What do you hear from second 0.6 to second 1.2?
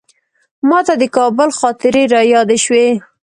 ماته د